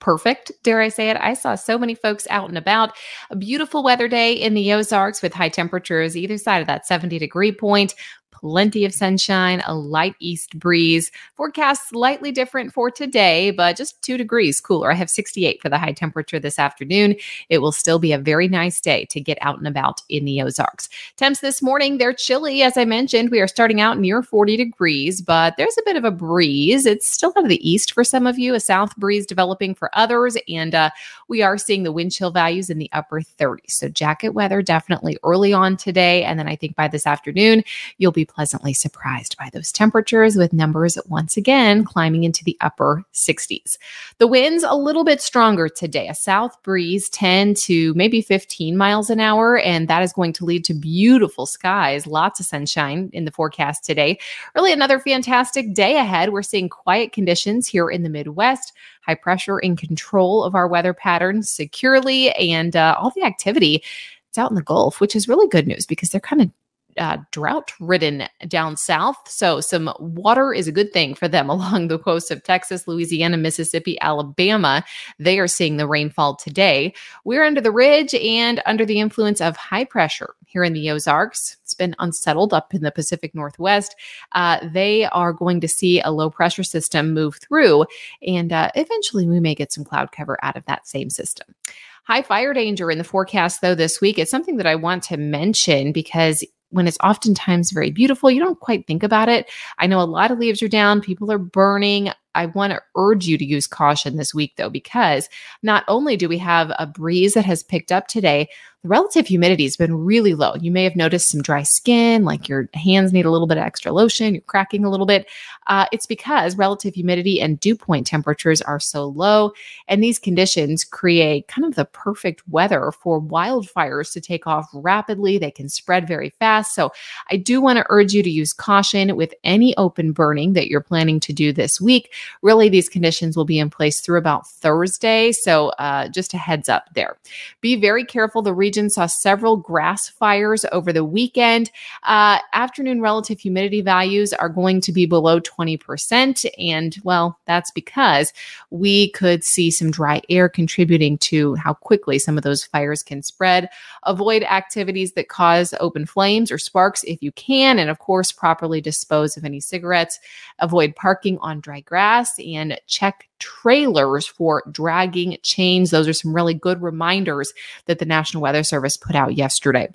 perfect, 0.01 0.51
dare 0.63 0.81
I 0.81 0.89
say 0.89 1.09
it. 1.09 1.17
I 1.21 1.35
saw 1.35 1.55
so 1.55 1.77
many 1.77 1.95
folks 1.95 2.27
out 2.29 2.49
and 2.49 2.57
about. 2.57 2.91
A 3.29 3.37
beautiful 3.37 3.81
weather 3.81 4.09
day 4.09 4.33
in 4.33 4.55
the 4.55 4.73
Ozarks 4.73 5.21
with 5.21 5.33
high 5.33 5.47
temperatures 5.47 6.17
either 6.17 6.37
side 6.37 6.59
of 6.59 6.67
that 6.67 6.85
70 6.85 7.17
degree 7.17 7.53
point 7.53 7.95
plenty 8.31 8.85
of 8.85 8.93
sunshine, 8.93 9.61
a 9.65 9.75
light 9.75 10.15
east 10.19 10.57
breeze. 10.57 11.11
Forecast 11.35 11.89
slightly 11.89 12.31
different 12.31 12.73
for 12.73 12.89
today, 12.89 13.51
but 13.51 13.77
just 13.77 14.01
two 14.01 14.17
degrees 14.17 14.59
cooler. 14.59 14.91
I 14.91 14.95
have 14.95 15.09
68 15.09 15.61
for 15.61 15.69
the 15.69 15.77
high 15.77 15.91
temperature 15.91 16.39
this 16.39 16.57
afternoon. 16.57 17.15
It 17.49 17.59
will 17.59 17.71
still 17.71 17.99
be 17.99 18.11
a 18.13 18.17
very 18.17 18.47
nice 18.47 18.81
day 18.81 19.05
to 19.05 19.19
get 19.19 19.37
out 19.41 19.57
and 19.57 19.67
about 19.67 20.01
in 20.09 20.25
the 20.25 20.41
Ozarks. 20.41 20.89
Temps 21.17 21.41
this 21.41 21.61
morning, 21.61 21.97
they're 21.97 22.13
chilly. 22.13 22.61
As 22.63 22.77
I 22.77 22.85
mentioned, 22.85 23.29
we 23.29 23.41
are 23.41 23.47
starting 23.47 23.81
out 23.81 23.99
near 23.99 24.23
40 24.23 24.57
degrees, 24.57 25.21
but 25.21 25.55
there's 25.57 25.77
a 25.77 25.83
bit 25.85 25.95
of 25.95 26.05
a 26.05 26.11
breeze. 26.11 26.85
It's 26.85 27.11
still 27.11 27.33
out 27.37 27.43
of 27.43 27.49
the 27.49 27.69
east 27.69 27.93
for 27.93 28.03
some 28.03 28.25
of 28.25 28.39
you, 28.39 28.53
a 28.55 28.59
south 28.59 28.95
breeze 28.97 29.25
developing 29.25 29.75
for 29.75 29.89
others. 29.93 30.37
And 30.47 30.73
uh, 30.73 30.89
we 31.27 31.41
are 31.41 31.57
seeing 31.57 31.83
the 31.83 31.91
wind 31.91 32.11
chill 32.11 32.31
values 32.31 32.69
in 32.69 32.77
the 32.77 32.89
upper 32.93 33.21
30s. 33.21 33.71
So 33.71 33.89
jacket 33.89 34.29
weather 34.29 34.61
definitely 34.61 35.17
early 35.23 35.53
on 35.53 35.77
today. 35.77 36.23
And 36.23 36.39
then 36.39 36.47
I 36.47 36.55
think 36.55 36.75
by 36.75 36.87
this 36.87 37.05
afternoon, 37.05 37.63
you'll 37.97 38.11
be 38.11 38.20
pleasantly 38.25 38.73
surprised 38.73 39.37
by 39.37 39.49
those 39.53 39.71
temperatures 39.71 40.35
with 40.35 40.53
numbers 40.53 40.97
once 41.07 41.37
again 41.37 41.83
climbing 41.83 42.23
into 42.23 42.43
the 42.43 42.57
upper 42.61 43.03
60s. 43.13 43.77
The 44.17 44.27
winds 44.27 44.63
a 44.63 44.75
little 44.75 45.03
bit 45.03 45.21
stronger 45.21 45.69
today, 45.69 46.07
a 46.07 46.15
south 46.15 46.61
breeze 46.63 47.09
10 47.09 47.55
to 47.55 47.93
maybe 47.93 48.21
15 48.21 48.77
miles 48.77 49.09
an 49.09 49.19
hour, 49.19 49.57
and 49.59 49.87
that 49.87 50.03
is 50.03 50.13
going 50.13 50.33
to 50.33 50.45
lead 50.45 50.65
to 50.65 50.73
beautiful 50.73 51.45
skies, 51.45 52.07
lots 52.07 52.39
of 52.39 52.45
sunshine 52.45 53.09
in 53.13 53.25
the 53.25 53.31
forecast 53.31 53.83
today. 53.83 54.19
Really 54.55 54.73
another 54.73 54.99
fantastic 54.99 55.73
day 55.73 55.97
ahead. 55.97 56.31
We're 56.31 56.41
seeing 56.41 56.69
quiet 56.69 57.13
conditions 57.13 57.67
here 57.67 57.89
in 57.89 58.03
the 58.03 58.09
Midwest 58.09 58.73
high 59.03 59.15
pressure 59.15 59.57
in 59.57 59.75
control 59.75 60.43
of 60.43 60.53
our 60.53 60.67
weather 60.67 60.93
patterns 60.93 61.49
securely 61.49 62.29
and 62.33 62.75
uh, 62.75 62.95
all 62.99 63.11
the 63.15 63.23
activity 63.23 63.83
it's 64.31 64.37
out 64.37 64.49
in 64.49 64.55
the 64.55 64.61
Gulf, 64.61 65.01
which 65.01 65.13
is 65.13 65.27
really 65.27 65.49
good 65.49 65.67
news 65.67 65.85
because 65.85 66.09
they're 66.09 66.21
kind 66.21 66.41
of 66.41 66.49
uh, 66.97 67.17
drought 67.31 67.71
ridden 67.79 68.27
down 68.47 68.77
south. 68.77 69.17
So, 69.27 69.61
some 69.61 69.93
water 69.99 70.53
is 70.53 70.67
a 70.67 70.71
good 70.71 70.93
thing 70.93 71.13
for 71.15 71.27
them 71.27 71.49
along 71.61 71.87
the 71.87 71.99
coast 71.99 72.31
of 72.31 72.43
Texas, 72.43 72.87
Louisiana, 72.87 73.37
Mississippi, 73.37 73.99
Alabama. 74.01 74.83
They 75.19 75.39
are 75.39 75.47
seeing 75.47 75.77
the 75.77 75.87
rainfall 75.87 76.35
today. 76.35 76.93
We're 77.23 77.43
under 77.43 77.61
the 77.61 77.71
ridge 77.71 78.13
and 78.15 78.61
under 78.65 78.85
the 78.85 78.99
influence 78.99 79.41
of 79.41 79.55
high 79.55 79.85
pressure 79.85 80.35
here 80.45 80.63
in 80.63 80.73
the 80.73 80.91
Ozarks. 80.91 81.57
It's 81.63 81.73
been 81.73 81.95
unsettled 81.99 82.53
up 82.53 82.73
in 82.73 82.81
the 82.81 82.91
Pacific 82.91 83.33
Northwest. 83.33 83.95
Uh, 84.33 84.59
they 84.67 85.05
are 85.05 85.33
going 85.33 85.61
to 85.61 85.67
see 85.67 86.01
a 86.01 86.11
low 86.11 86.29
pressure 86.29 86.63
system 86.63 87.13
move 87.13 87.35
through, 87.35 87.85
and 88.25 88.51
uh, 88.51 88.69
eventually 88.75 89.27
we 89.27 89.39
may 89.39 89.55
get 89.55 89.71
some 89.71 89.85
cloud 89.85 90.11
cover 90.11 90.37
out 90.43 90.57
of 90.57 90.65
that 90.65 90.87
same 90.87 91.09
system. 91.09 91.55
High 92.03 92.23
fire 92.23 92.53
danger 92.53 92.91
in 92.91 92.97
the 92.97 93.03
forecast, 93.03 93.61
though, 93.61 93.75
this 93.75 94.01
week. 94.01 94.17
It's 94.17 94.31
something 94.31 94.57
that 94.57 94.67
I 94.67 94.75
want 94.75 95.03
to 95.03 95.17
mention 95.17 95.91
because 95.91 96.43
when 96.71 96.87
it's 96.87 96.97
oftentimes 97.03 97.71
very 97.71 97.91
beautiful, 97.91 98.31
you 98.31 98.41
don't 98.41 98.59
quite 98.59 98.87
think 98.87 99.03
about 99.03 99.29
it. 99.29 99.49
I 99.77 99.87
know 99.87 100.01
a 100.01 100.03
lot 100.03 100.31
of 100.31 100.39
leaves 100.39 100.61
are 100.61 100.67
down, 100.67 101.01
people 101.01 101.31
are 101.31 101.37
burning. 101.37 102.11
I 102.35 102.47
want 102.47 102.71
to 102.73 102.81
urge 102.95 103.25
you 103.25 103.37
to 103.37 103.45
use 103.45 103.67
caution 103.67 104.17
this 104.17 104.33
week, 104.33 104.53
though, 104.57 104.69
because 104.69 105.29
not 105.63 105.83
only 105.87 106.17
do 106.17 106.29
we 106.29 106.37
have 106.39 106.71
a 106.77 106.85
breeze 106.87 107.33
that 107.33 107.45
has 107.45 107.63
picked 107.63 107.91
up 107.91 108.07
today, 108.07 108.49
the 108.83 108.89
relative 108.89 109.27
humidity 109.27 109.63
has 109.63 109.77
been 109.77 109.93
really 109.93 110.33
low. 110.33 110.55
You 110.55 110.71
may 110.71 110.83
have 110.85 110.95
noticed 110.95 111.29
some 111.29 111.43
dry 111.43 111.61
skin, 111.61 112.25
like 112.25 112.49
your 112.49 112.67
hands 112.73 113.13
need 113.13 113.25
a 113.25 113.29
little 113.29 113.45
bit 113.45 113.59
of 113.59 113.63
extra 113.63 113.91
lotion, 113.91 114.33
you're 114.33 114.41
cracking 114.41 114.83
a 114.83 114.89
little 114.89 115.05
bit. 115.05 115.27
Uh, 115.67 115.85
it's 115.91 116.07
because 116.07 116.57
relative 116.57 116.95
humidity 116.95 117.39
and 117.39 117.59
dew 117.59 117.75
point 117.75 118.07
temperatures 118.07 118.59
are 118.61 118.79
so 118.79 119.05
low. 119.05 119.51
And 119.87 120.03
these 120.03 120.17
conditions 120.17 120.83
create 120.83 121.47
kind 121.47 121.63
of 121.63 121.75
the 121.75 121.85
perfect 121.85 122.41
weather 122.49 122.91
for 122.91 123.21
wildfires 123.21 124.11
to 124.13 124.21
take 124.21 124.47
off 124.47 124.67
rapidly. 124.73 125.37
They 125.37 125.51
can 125.51 125.69
spread 125.69 126.07
very 126.07 126.31
fast. 126.31 126.73
So 126.73 126.91
I 127.29 127.37
do 127.37 127.61
want 127.61 127.77
to 127.77 127.85
urge 127.89 128.13
you 128.13 128.23
to 128.23 128.29
use 128.31 128.51
caution 128.51 129.15
with 129.15 129.35
any 129.43 129.77
open 129.77 130.11
burning 130.11 130.53
that 130.53 130.69
you're 130.69 130.81
planning 130.81 131.19
to 131.21 131.33
do 131.33 131.53
this 131.53 131.79
week. 131.79 132.11
Really, 132.41 132.69
these 132.69 132.89
conditions 132.89 133.37
will 133.37 133.45
be 133.45 133.59
in 133.59 133.69
place 133.69 134.01
through 134.01 134.17
about 134.17 134.47
Thursday. 134.47 135.31
So 135.31 135.69
uh, 135.79 136.07
just 136.09 136.33
a 136.33 136.37
heads 136.37 136.69
up 136.69 136.89
there. 136.93 137.17
Be 137.61 137.75
very 137.75 138.05
careful. 138.05 138.41
The 138.41 138.53
region 138.53 138.89
saw 138.89 139.05
several 139.05 139.57
grass 139.57 140.09
fires 140.09 140.65
over 140.71 140.91
the 140.93 141.05
weekend. 141.05 141.71
Uh, 142.03 142.39
afternoon 142.53 143.01
relative 143.01 143.39
humidity 143.39 143.81
values 143.81 144.33
are 144.33 144.49
going 144.49 144.81
to 144.81 144.91
be 144.91 145.05
below 145.05 145.39
20%. 145.39 146.45
And 146.57 146.97
well, 147.03 147.39
that's 147.45 147.71
because 147.71 148.33
we 148.69 149.11
could 149.11 149.43
see 149.43 149.71
some 149.71 149.91
dry 149.91 150.21
air 150.29 150.49
contributing 150.49 151.17
to 151.19 151.55
how 151.55 151.73
quickly 151.73 152.19
some 152.19 152.37
of 152.37 152.43
those 152.43 152.65
fires 152.65 153.03
can 153.03 153.21
spread. 153.21 153.69
Avoid 154.03 154.43
activities 154.43 155.13
that 155.13 155.29
cause 155.29 155.73
open 155.79 156.05
flames 156.05 156.51
or 156.51 156.57
sparks 156.57 157.03
if 157.03 157.21
you 157.21 157.31
can. 157.33 157.79
And 157.79 157.89
of 157.89 157.99
course, 157.99 158.31
properly 158.31 158.81
dispose 158.81 159.37
of 159.37 159.45
any 159.45 159.59
cigarettes. 159.59 160.19
Avoid 160.59 160.95
parking 160.95 161.37
on 161.39 161.59
dry 161.59 161.81
grass 161.81 162.10
and 162.39 162.79
check 162.87 163.27
trailers 163.39 164.27
for 164.27 164.63
dragging 164.71 165.37
chains. 165.43 165.91
Those 165.91 166.07
are 166.07 166.13
some 166.13 166.35
really 166.35 166.53
good 166.53 166.81
reminders 166.81 167.53
that 167.85 167.99
the 167.99 168.05
National 168.05 168.43
Weather 168.43 168.63
Service 168.63 168.97
put 168.97 169.15
out 169.15 169.35
yesterday. 169.35 169.89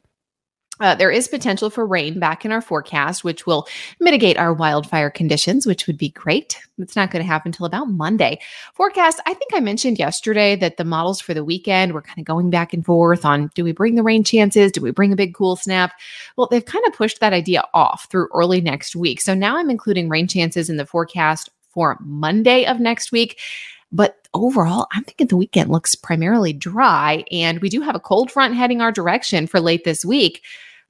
Uh, 0.79 0.95
there 0.95 1.11
is 1.11 1.27
potential 1.27 1.71
for 1.71 1.87
rain 1.87 2.19
back 2.19 2.45
in 2.45 2.53
our 2.53 2.61
forecast, 2.61 3.25
which 3.25 3.47
will 3.47 3.67
mitigate 3.99 4.37
our 4.37 4.53
wildfire 4.53 5.09
conditions, 5.09 5.67
which 5.67 5.87
would 5.87 5.97
be 5.97 6.11
great. 6.11 6.59
It's 6.79 6.97
not 6.97 7.11
going 7.11 7.25
to 7.25 7.27
happen 7.27 7.49
until 7.49 7.65
about 7.65 7.89
Monday. 7.89 8.39
Forecast, 8.75 9.21
I 9.27 9.33
think 9.33 9.53
I 9.55 9.61
mentioned 9.61 9.99
yesterday 9.99 10.55
that 10.57 10.77
the 10.77 10.85
models 10.85 11.21
for 11.21 11.33
the 11.33 11.45
weekend 11.45 11.95
were 11.95 12.03
kind 12.03 12.19
of 12.19 12.27
going 12.27 12.51
back 12.51 12.75
and 12.75 12.85
forth 12.85 13.25
on 13.25 13.51
do 13.55 13.65
we 13.65 13.73
bring 13.73 13.95
the 13.95 14.03
rain 14.03 14.23
chances? 14.23 14.71
Do 14.71 14.83
we 14.83 14.91
bring 14.91 15.13
a 15.13 15.17
big 15.17 15.35
cool 15.35 15.57
snap? 15.57 15.93
Well, 16.37 16.49
they've 16.51 16.65
kind 16.65 16.85
of 16.87 16.93
pushed 16.93 17.21
that 17.21 17.33
idea 17.33 17.65
off 17.73 18.09
through 18.11 18.29
early 18.35 18.61
next 18.61 18.95
week. 18.95 19.23
So 19.23 19.33
now 19.33 19.57
I'm 19.57 19.71
including 19.71 20.11
rain 20.11 20.29
chances 20.29 20.69
in 20.69 20.77
the 20.77 20.85
forecast 20.85 21.49
for 21.77 21.99
Monday 22.01 22.65
of 22.65 22.81
next 22.81 23.13
week. 23.13 23.39
But 23.93 24.17
overall, 24.33 24.87
I'm 24.93 25.05
thinking 25.05 25.27
the 25.27 25.37
weekend 25.37 25.71
looks 25.71 25.95
primarily 25.95 26.55
dry. 26.55 27.23
And 27.31 27.61
we 27.61 27.69
do 27.69 27.83
have 27.83 27.95
a 27.95 28.01
cold 28.01 28.33
front 28.33 28.55
heading 28.55 28.81
our 28.81 28.91
direction 28.91 29.47
for 29.47 29.61
late 29.61 29.85
this 29.85 30.03
week. 30.03 30.43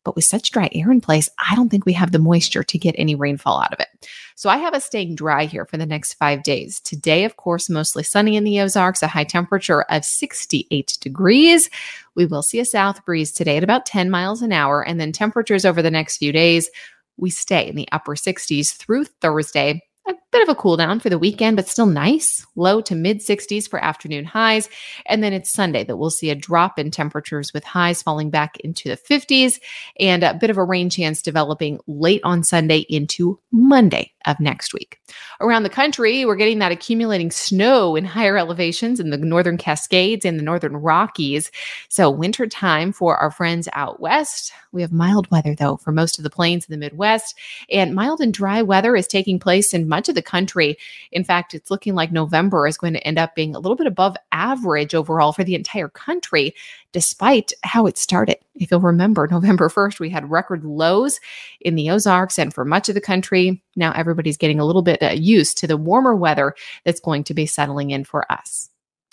But 0.04 0.14
with 0.14 0.24
such 0.24 0.52
dry 0.52 0.70
air 0.72 0.92
in 0.92 1.00
place, 1.00 1.28
I 1.38 1.56
don't 1.56 1.68
think 1.68 1.84
we 1.84 1.92
have 1.94 2.12
the 2.12 2.20
moisture 2.20 2.62
to 2.62 2.78
get 2.78 2.94
any 2.96 3.16
rainfall 3.16 3.60
out 3.60 3.72
of 3.72 3.80
it. 3.80 3.88
So 4.36 4.48
I 4.48 4.58
have 4.58 4.74
us 4.74 4.84
staying 4.84 5.16
dry 5.16 5.46
here 5.46 5.64
for 5.64 5.76
the 5.76 5.86
next 5.86 6.14
five 6.14 6.44
days. 6.44 6.78
Today, 6.78 7.24
of 7.24 7.36
course, 7.36 7.68
mostly 7.68 8.04
sunny 8.04 8.36
in 8.36 8.44
the 8.44 8.60
Ozarks, 8.60 9.02
a 9.02 9.08
high 9.08 9.24
temperature 9.24 9.82
of 9.90 10.04
68 10.04 10.98
degrees. 11.00 11.68
We 12.14 12.26
will 12.26 12.42
see 12.42 12.60
a 12.60 12.64
south 12.64 13.04
breeze 13.04 13.32
today 13.32 13.56
at 13.56 13.64
about 13.64 13.86
10 13.86 14.08
miles 14.08 14.40
an 14.40 14.52
hour. 14.52 14.86
And 14.86 15.00
then 15.00 15.10
temperatures 15.10 15.64
over 15.64 15.82
the 15.82 15.90
next 15.90 16.18
few 16.18 16.30
days, 16.30 16.70
we 17.16 17.30
stay 17.30 17.66
in 17.68 17.74
the 17.74 17.88
upper 17.90 18.14
60s 18.14 18.76
through 18.76 19.06
Thursday 19.06 19.82
a 20.06 20.14
bit 20.36 20.48
of 20.50 20.54
a 20.54 20.60
cool 20.60 20.76
down 20.76 21.00
for 21.00 21.08
the 21.08 21.18
weekend, 21.18 21.56
but 21.56 21.66
still 21.66 21.86
nice, 21.86 22.46
low 22.56 22.82
to 22.82 22.94
mid 22.94 23.20
60s 23.20 23.66
for 23.66 23.82
afternoon 23.82 24.26
highs. 24.26 24.68
And 25.06 25.22
then 25.22 25.32
it's 25.32 25.50
Sunday 25.50 25.82
that 25.84 25.96
we'll 25.96 26.10
see 26.10 26.28
a 26.28 26.34
drop 26.34 26.78
in 26.78 26.90
temperatures 26.90 27.54
with 27.54 27.64
highs 27.64 28.02
falling 28.02 28.28
back 28.28 28.60
into 28.60 28.90
the 28.90 28.98
50s 28.98 29.58
and 29.98 30.22
a 30.22 30.34
bit 30.34 30.50
of 30.50 30.58
a 30.58 30.64
rain 30.64 30.90
chance 30.90 31.22
developing 31.22 31.80
late 31.86 32.20
on 32.22 32.44
Sunday 32.44 32.84
into 32.90 33.40
Monday 33.50 34.12
of 34.26 34.38
next 34.40 34.74
week. 34.74 35.00
Around 35.40 35.62
the 35.62 35.70
country, 35.70 36.24
we're 36.24 36.36
getting 36.36 36.58
that 36.58 36.72
accumulating 36.72 37.30
snow 37.30 37.96
in 37.96 38.04
higher 38.04 38.36
elevations 38.36 39.00
in 39.00 39.10
the 39.10 39.16
northern 39.16 39.56
Cascades 39.56 40.24
and 40.24 40.38
the 40.38 40.42
northern 40.42 40.76
Rockies. 40.76 41.50
So, 41.88 42.10
winter 42.10 42.46
time 42.46 42.92
for 42.92 43.16
our 43.16 43.30
friends 43.30 43.68
out 43.72 44.00
west. 44.00 44.52
We 44.72 44.82
have 44.82 44.92
mild 44.92 45.30
weather, 45.30 45.54
though, 45.54 45.76
for 45.76 45.92
most 45.92 46.18
of 46.18 46.24
the 46.24 46.30
plains 46.30 46.66
in 46.66 46.72
the 46.72 46.84
Midwest. 46.84 47.34
And 47.70 47.94
mild 47.94 48.20
and 48.20 48.34
dry 48.34 48.62
weather 48.62 48.96
is 48.96 49.06
taking 49.06 49.38
place 49.38 49.72
in 49.72 49.88
much 49.88 50.08
of 50.08 50.14
the 50.14 50.22
country. 50.26 50.76
In 51.12 51.24
fact, 51.24 51.54
it's 51.54 51.70
looking 51.70 51.94
like 51.94 52.12
November 52.12 52.66
is 52.66 52.76
going 52.76 52.92
to 52.92 53.06
end 53.06 53.18
up 53.18 53.34
being 53.34 53.54
a 53.54 53.58
little 53.58 53.76
bit 53.76 53.86
above 53.86 54.16
average 54.32 54.94
overall 54.94 55.32
for 55.32 55.44
the 55.44 55.54
entire 55.54 55.88
country, 55.88 56.54
despite 56.92 57.52
how 57.62 57.86
it 57.86 57.96
started. 57.96 58.36
If 58.54 58.70
you'll 58.70 58.80
remember, 58.80 59.26
November 59.30 59.68
1st, 59.68 60.00
we 60.00 60.10
had 60.10 60.30
record 60.30 60.64
lows 60.64 61.20
in 61.60 61.74
the 61.74 61.90
Ozarks 61.90 62.38
and 62.38 62.52
for 62.52 62.64
much 62.64 62.88
of 62.88 62.94
the 62.94 63.00
country. 63.00 63.62
Now 63.76 63.92
everybody's 63.92 64.36
getting 64.36 64.60
a 64.60 64.64
little 64.64 64.82
bit 64.82 65.02
uh, 65.02 65.10
used 65.10 65.58
to 65.58 65.66
the 65.66 65.76
warmer 65.76 66.14
weather 66.14 66.54
that's 66.84 67.00
going 67.00 67.24
to 67.24 67.34
be 67.34 67.46
settling 67.46 67.90
in 67.90 68.04
for 68.04 68.30
us. 68.30 68.68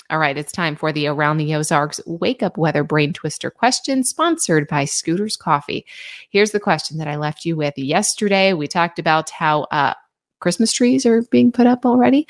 All 0.10 0.20
right, 0.20 0.38
it's 0.38 0.51
time 0.51 0.75
for 0.75 0.91
the 0.91 1.08
Around 1.08 1.38
the 1.38 1.55
Ozarks 1.55 2.00
Wake 2.05 2.43
Up 2.43 2.58
Weather 2.58 2.84
Brain 2.84 3.13
Twister 3.13 3.50
question, 3.50 4.03
sponsored 4.03 4.67
by 4.67 4.86
Scooters 4.86 5.38
Coffee. 5.38 5.86
Here's 6.29 6.51
the 6.51 6.60
question 6.60 6.98
that 6.98 7.08
I 7.08 7.15
left 7.15 7.46
you 7.46 7.55
with 7.55 7.77
yesterday. 7.77 8.53
We 8.53 8.67
talked 8.67 9.00
about 9.00 9.29
how 9.29 9.62
uh, 9.72 9.93
Christmas 10.44 10.74
trees 10.74 11.06
are 11.06 11.22
being 11.24 11.54
put 11.54 11.66
up 11.66 11.86
already. 11.86 12.28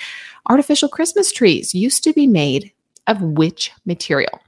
Artificial 0.47 0.87
Christmas 0.87 1.31
trees 1.31 1.73
used 1.73 2.03
to 2.03 2.13
be 2.13 2.27
made 2.27 2.71
of 3.07 3.19
which 3.23 3.71
material? 3.85 4.39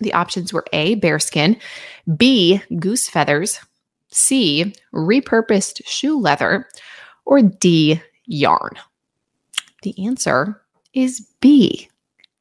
The 0.00 0.12
options 0.12 0.52
were 0.52 0.64
A, 0.72 0.96
bearskin, 0.96 1.60
B, 2.16 2.60
goose 2.80 3.08
feathers, 3.08 3.60
C, 4.10 4.74
repurposed 4.92 5.80
shoe 5.86 6.18
leather, 6.18 6.68
or 7.24 7.40
D, 7.40 8.02
yarn. 8.26 8.72
The 9.82 9.94
answer 10.04 10.60
is 10.92 11.24
B, 11.40 11.88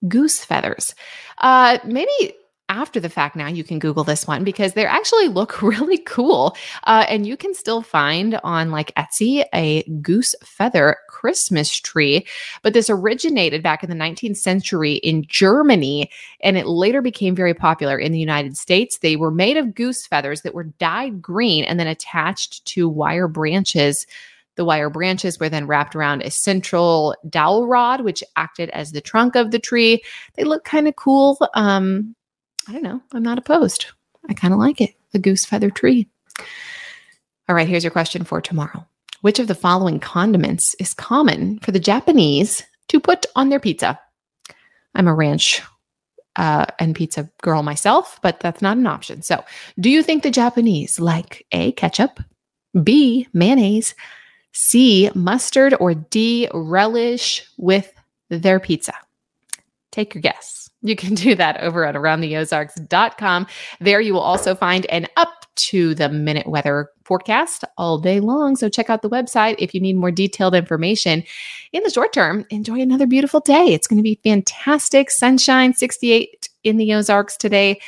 goose 0.07 0.43
feathers. 0.43 0.95
Uh, 1.37 1.77
maybe 1.85 2.33
after 2.69 2.99
the 2.99 3.09
fact 3.09 3.35
now 3.35 3.47
you 3.47 3.63
can 3.63 3.79
google 3.79 4.03
this 4.03 4.27
one 4.27 4.43
because 4.43 4.73
they 4.73 4.85
actually 4.85 5.27
look 5.27 5.61
really 5.61 5.97
cool 5.99 6.55
uh, 6.85 7.05
and 7.07 7.25
you 7.25 7.37
can 7.37 7.53
still 7.53 7.81
find 7.81 8.39
on 8.43 8.71
like 8.71 8.93
etsy 8.95 9.45
a 9.53 9.83
goose 10.01 10.35
feather 10.43 10.97
christmas 11.09 11.71
tree 11.71 12.25
but 12.63 12.73
this 12.73 12.89
originated 12.89 13.63
back 13.63 13.83
in 13.83 13.89
the 13.89 13.95
19th 13.95 14.37
century 14.37 14.95
in 14.95 15.23
germany 15.27 16.09
and 16.41 16.57
it 16.57 16.67
later 16.67 17.01
became 17.01 17.35
very 17.35 17.53
popular 17.53 17.97
in 17.97 18.11
the 18.11 18.19
united 18.19 18.57
states 18.57 18.97
they 18.97 19.15
were 19.15 19.31
made 19.31 19.57
of 19.57 19.73
goose 19.73 20.05
feathers 20.05 20.41
that 20.41 20.53
were 20.53 20.65
dyed 20.65 21.21
green 21.21 21.63
and 21.63 21.79
then 21.79 21.87
attached 21.87 22.65
to 22.65 22.89
wire 22.89 23.27
branches 23.27 24.05
the 24.57 24.65
wire 24.65 24.89
branches 24.89 25.39
were 25.39 25.49
then 25.49 25.67
wrapped 25.67 25.95
around 25.95 26.23
a 26.23 26.31
central 26.31 27.15
dowel 27.29 27.67
rod, 27.67 28.01
which 28.01 28.23
acted 28.35 28.69
as 28.71 28.91
the 28.91 29.01
trunk 29.01 29.35
of 29.35 29.51
the 29.51 29.59
tree. 29.59 30.03
They 30.35 30.43
look 30.43 30.65
kind 30.65 30.87
of 30.87 30.95
cool. 30.95 31.37
Um, 31.53 32.15
I 32.67 32.73
don't 32.73 32.83
know. 32.83 33.01
I'm 33.13 33.23
not 33.23 33.37
opposed. 33.37 33.85
I 34.27 34.33
kind 34.33 34.53
of 34.53 34.59
like 34.59 34.81
it. 34.81 34.95
The 35.11 35.19
goose 35.19 35.45
feather 35.45 35.69
tree. 35.69 36.09
All 37.47 37.55
right, 37.55 37.67
here's 37.67 37.83
your 37.83 37.91
question 37.91 38.23
for 38.23 38.41
tomorrow. 38.41 38.85
Which 39.21 39.39
of 39.39 39.47
the 39.47 39.55
following 39.55 39.99
condiments 39.99 40.75
is 40.79 40.93
common 40.93 41.59
for 41.59 41.71
the 41.71 41.79
Japanese 41.79 42.61
to 42.89 42.99
put 42.99 43.25
on 43.35 43.49
their 43.49 43.59
pizza? 43.59 43.99
I'm 44.95 45.07
a 45.07 45.13
ranch 45.13 45.61
uh, 46.35 46.65
and 46.77 46.95
pizza 46.95 47.29
girl 47.41 47.63
myself, 47.63 48.19
but 48.21 48.39
that's 48.39 48.61
not 48.61 48.77
an 48.77 48.85
option. 48.85 49.21
So, 49.21 49.43
do 49.79 49.89
you 49.89 50.03
think 50.03 50.23
the 50.23 50.31
Japanese 50.31 50.99
like 50.99 51.45
A, 51.51 51.71
ketchup, 51.73 52.19
B, 52.83 53.27
mayonnaise, 53.33 53.95
C, 54.53 55.09
mustard, 55.15 55.73
or 55.79 55.93
D, 55.93 56.47
relish 56.53 57.47
with 57.57 57.91
their 58.29 58.59
pizza? 58.59 58.93
Take 59.97 60.13
your 60.13 60.21
guess. 60.21 60.69
You 60.83 60.95
can 60.95 61.15
do 61.15 61.33
that 61.33 61.59
over 61.59 61.83
at 61.83 61.95
aroundtheozarks.com. 61.95 63.47
There 63.79 63.99
you 63.99 64.13
will 64.13 64.21
also 64.21 64.53
find 64.53 64.85
an 64.85 65.07
up 65.17 65.47
to 65.55 65.95
the 65.95 66.07
minute 66.07 66.45
weather 66.45 66.91
forecast 67.03 67.63
all 67.79 67.97
day 67.97 68.19
long. 68.19 68.55
So 68.55 68.69
check 68.69 68.91
out 68.91 69.01
the 69.01 69.09
website 69.09 69.55
if 69.57 69.73
you 69.73 69.81
need 69.81 69.95
more 69.95 70.11
detailed 70.11 70.53
information. 70.53 71.23
In 71.73 71.81
the 71.81 71.89
short 71.89 72.13
term, 72.13 72.45
enjoy 72.51 72.79
another 72.79 73.07
beautiful 73.07 73.39
day. 73.39 73.73
It's 73.73 73.87
going 73.87 73.97
to 73.97 74.03
be 74.03 74.19
fantastic. 74.23 75.09
Sunshine, 75.09 75.73
68 75.73 76.47
in 76.63 76.77
the 76.77 76.93
Ozarks 76.93 77.35
today. 77.35 77.81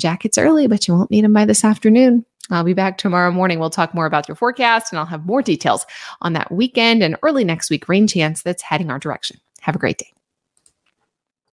Jackets 0.00 0.38
early, 0.38 0.66
but 0.66 0.88
you 0.88 0.94
won't 0.94 1.12
need 1.12 1.22
them 1.22 1.32
by 1.32 1.44
this 1.44 1.64
afternoon. 1.64 2.26
I'll 2.50 2.64
be 2.64 2.74
back 2.74 2.98
tomorrow 2.98 3.30
morning. 3.30 3.60
We'll 3.60 3.70
talk 3.70 3.94
more 3.94 4.06
about 4.06 4.26
your 4.26 4.34
forecast 4.34 4.92
and 4.92 4.98
I'll 4.98 5.06
have 5.06 5.26
more 5.26 5.42
details 5.42 5.86
on 6.22 6.32
that 6.32 6.50
weekend 6.50 7.04
and 7.04 7.16
early 7.22 7.44
next 7.44 7.70
week 7.70 7.88
rain 7.88 8.08
chance 8.08 8.42
that's 8.42 8.64
heading 8.64 8.90
our 8.90 8.98
direction. 8.98 9.38
Have 9.60 9.76
a 9.76 9.78
great 9.78 9.98
day. 9.98 10.12